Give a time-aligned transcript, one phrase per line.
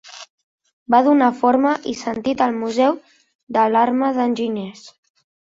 [0.93, 2.97] Va donar forma i sentit al Museu
[3.59, 4.85] de l’Arma d’Enginyers.